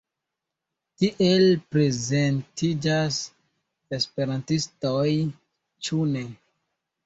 Tiel 1.03 1.45
prezentiĝas 1.75 3.21
esperantistoj, 4.01 5.07
ĉu 5.87 6.05
ne? 6.19 6.29